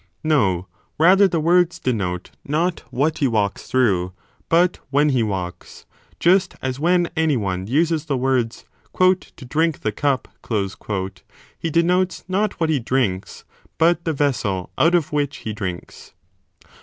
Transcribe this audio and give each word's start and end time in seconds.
No, 0.23 0.65
rather 0.97 1.27
the 1.27 1.39
words 1.39 1.77
denote 1.77 2.31
not 2.43 2.79
what 2.89 3.19
he 3.19 3.27
walks 3.27 3.67
through, 3.67 4.13
but 4.49 4.79
when 4.89 5.09
he 5.09 5.21
walks; 5.21 5.85
just 6.19 6.55
as 6.59 6.79
when 6.79 7.11
any 7.15 7.37
one 7.37 7.67
uses 7.67 8.05
the 8.05 8.17
words 8.17 8.65
to 8.97 9.45
drink 9.47 9.81
the 9.81 9.91
cup 9.91 10.27
he 11.59 11.69
denotes 11.69 12.23
not 12.27 12.59
what 12.59 12.71
he 12.71 12.79
drinks, 12.79 13.45
but 13.77 14.03
the 14.03 14.11
vessel 14.13 14.71
o^lt 14.75 14.95
of 14.95 15.13
which 15.13 15.37
he 15.45 15.53
drinks. 15.53 16.13